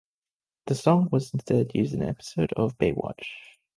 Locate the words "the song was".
0.65-1.31